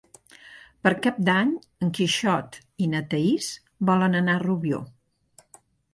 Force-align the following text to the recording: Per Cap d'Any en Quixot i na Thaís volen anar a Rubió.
Per 0.85 0.91
Cap 1.07 1.17
d'Any 1.27 1.51
en 1.87 1.91
Quixot 1.99 2.57
i 2.85 2.89
na 2.95 3.03
Thaís 3.13 3.53
volen 3.91 4.19
anar 4.21 4.39
a 4.41 4.45
Rubió. 4.47 4.81